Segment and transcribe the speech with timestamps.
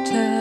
[0.00, 0.39] water.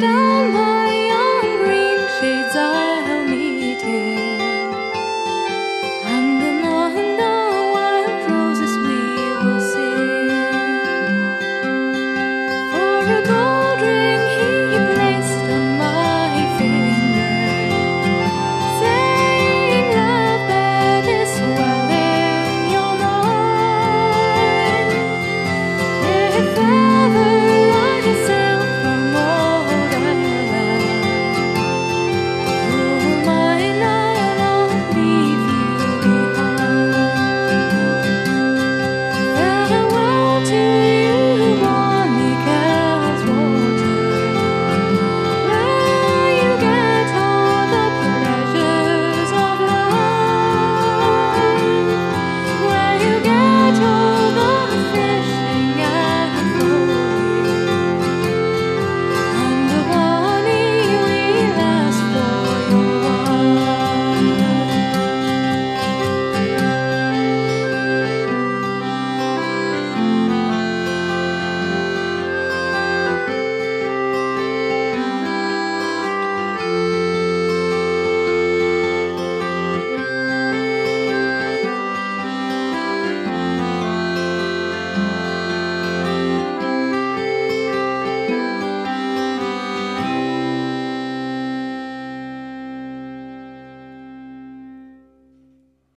[0.00, 0.63] down